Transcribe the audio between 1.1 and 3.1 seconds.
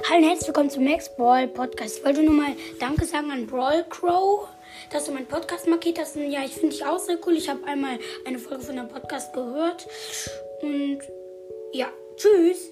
Brawl Podcast. Ich wollte nur mal Danke